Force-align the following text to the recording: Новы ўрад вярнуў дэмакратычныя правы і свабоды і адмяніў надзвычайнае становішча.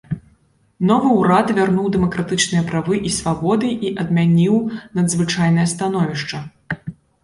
Новы 0.91 1.11
ўрад 1.19 1.47
вярнуў 1.57 1.91
дэмакратычныя 1.97 2.63
правы 2.73 2.95
і 3.11 3.13
свабоды 3.19 3.73
і 3.91 3.95
адмяніў 4.07 4.61
надзвычайнае 5.01 5.73
становішча. 5.79 6.47